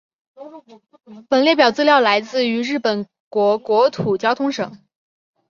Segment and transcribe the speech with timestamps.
[1.29, 4.81] 本列表资料来自于日本国国土交通省。